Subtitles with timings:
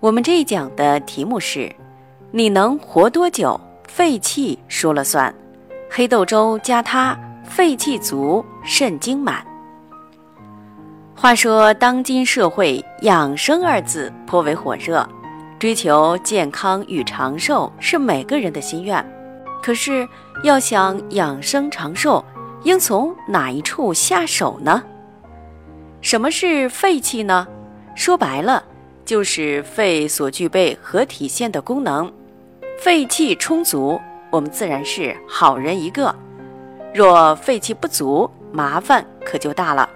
[0.00, 1.74] 我们这一讲的题目是：
[2.30, 3.60] 你能活多久？
[3.88, 5.34] 肺气说了算。
[5.90, 9.44] 黑豆粥加它，肺气足，肾精满。
[11.16, 15.04] 话说，当今社会“养生”二字颇为火热，
[15.58, 19.04] 追求健康与长寿是每个人的心愿。
[19.60, 20.08] 可是，
[20.44, 22.24] 要想养生长寿，
[22.62, 24.80] 应从哪一处下手呢？
[26.00, 27.48] 什么是肺气呢？
[27.96, 28.62] 说白了。
[29.08, 32.12] 就是肺所具备和体现的功能，
[32.78, 33.98] 肺气充足，
[34.30, 36.14] 我们自然是好人一个；
[36.92, 39.88] 若肺气不足，麻烦可就大了。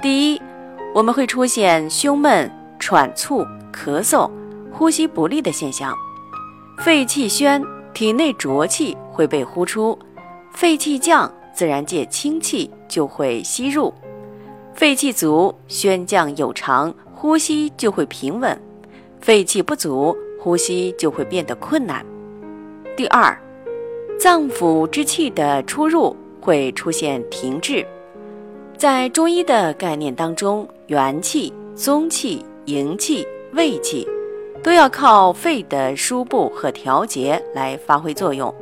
[0.00, 0.40] 第一，
[0.94, 4.30] 我们会出现胸闷、喘促、咳嗽、
[4.70, 5.92] 呼吸不利的现象。
[6.78, 7.60] 肺气宣，
[7.92, 9.98] 体内浊气会被呼出；
[10.52, 13.92] 肺气降，自然界清气就会吸入。
[14.72, 16.94] 肺气足，宣降有常。
[17.22, 18.60] 呼吸就会平稳，
[19.20, 22.04] 肺气不足，呼吸就会变得困难。
[22.96, 23.32] 第二，
[24.18, 27.86] 脏腑之气的出入会出现停滞。
[28.76, 34.04] 在中医的概念当中，元气、宗气、营气、卫气，
[34.60, 38.52] 都要靠肺的输布和调节来发挥作用。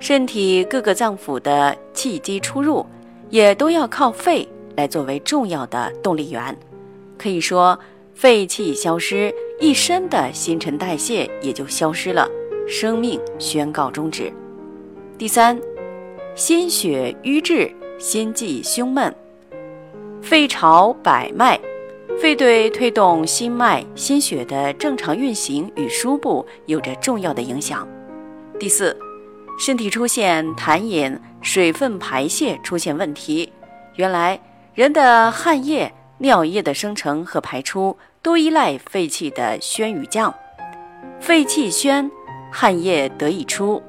[0.00, 2.84] 身体各个脏腑的气机出入，
[3.30, 6.58] 也都要靠肺来作为重要的动力源。
[7.16, 7.78] 可以说。
[8.22, 12.30] 肺气消失，一身的新陈代谢也就消失了，
[12.68, 14.32] 生命宣告终止。
[15.18, 15.60] 第三，
[16.36, 19.12] 心血瘀滞，心悸胸闷，
[20.22, 21.58] 肺潮百脉，
[22.20, 27.88] 肺对推动心脉、心血的正常运行与输布有着重要的影响。
[28.56, 28.96] 第四，
[29.58, 33.52] 身体出现痰饮、水分排泄出现问题，
[33.96, 34.40] 原来
[34.74, 35.92] 人的汗液。
[36.22, 40.32] 尿液的生成和排出都依赖肺气的宣与降，
[41.18, 42.08] 肺气宣，
[42.48, 43.82] 汗液得以出；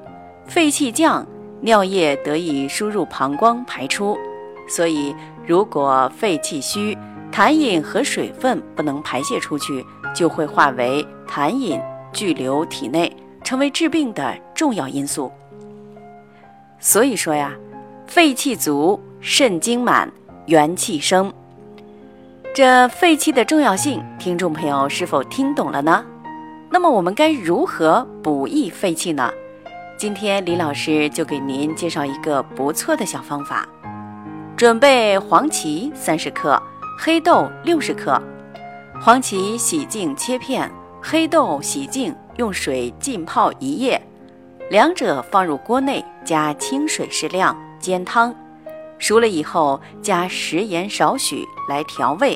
[0.44, 1.24] 肺气降，
[1.60, 4.18] 尿液得以输入膀胱排出。
[4.68, 5.14] 所以，
[5.46, 6.98] 如果肺气虚，
[7.30, 11.80] 痰饮和水分不能排泄出去，就会化为痰饮
[12.12, 15.30] 聚留体内，成为治病的重要因素。
[16.80, 17.54] 所以说呀，
[18.08, 20.12] 肺气足，肾精满，
[20.46, 21.32] 元气生。
[22.54, 26.04] 这肺气的重要性，听众朋友是否听懂了呢？
[26.70, 29.28] 那么我们该如何补益肺气呢？
[29.98, 33.68] 今天李老师就给您介绍一个不错的小方法。
[34.56, 36.62] 准备黄芪三十克，
[36.96, 38.22] 黑豆六十克。
[39.00, 40.70] 黄芪洗净切片，
[41.02, 44.00] 黑豆洗净用水浸泡一夜，
[44.70, 48.32] 两者放入锅内，加清水适量，煎汤。
[49.06, 52.34] 熟了以后，加食盐少许来调味，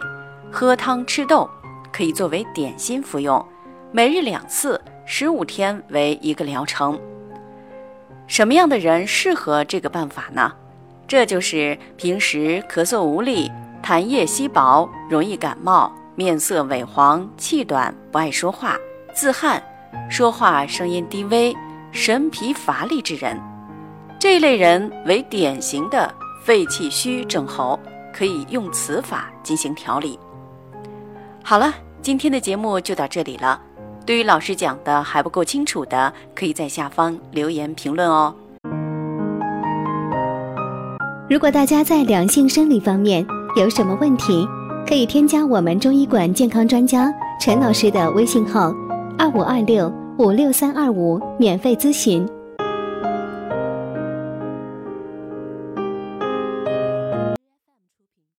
[0.53, 1.49] 喝汤吃豆，
[1.91, 3.43] 可以作为点心服用。
[3.91, 7.01] 每日两次，十五天为一个疗程。
[8.27, 10.53] 什么样的人适合这个办法呢？
[11.07, 13.51] 这就是平时咳嗽无力、
[13.83, 18.77] 痰液稀薄、容易感冒、面色萎黄、气短、不爱说话、
[19.15, 19.63] 自汗、
[20.11, 21.57] 说话声音低微、
[21.93, 23.41] 神疲乏力之人。
[24.19, 26.15] 这一类人为典型的。
[26.41, 27.79] 肺气虚症候，
[28.13, 30.19] 可以用此法进行调理。
[31.45, 33.61] 好了，今天的节目就到这里了。
[34.07, 38.35] 对于老师讲的还不够清楚的，可以在下方留言评论哦。
[41.29, 44.49] 如果大家在两性生理方面有什么问题，
[44.87, 48.73] 可以添加我们中医馆健康专家陈老师的微信号：
[49.19, 52.27] 二五二六五六三二五，免费咨询。